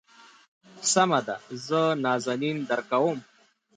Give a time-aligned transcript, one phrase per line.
[0.91, 3.17] سمه ده زه نازنين درکوم.